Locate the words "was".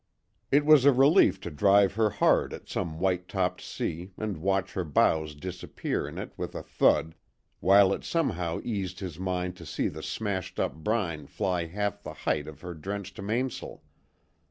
0.65-0.83